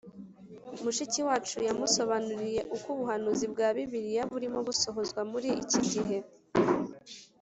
[0.83, 6.17] mushiki wacu yamusobanuriye uko ubuhanuzi bwa Bibiliya burimo busohozwa muri iki gihe